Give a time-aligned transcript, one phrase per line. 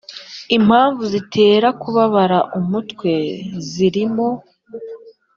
[0.57, 3.11] impamvu zitera kubabara umutwe
[3.69, 4.27] zirimo